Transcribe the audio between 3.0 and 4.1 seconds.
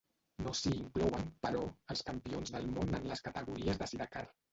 en les categories de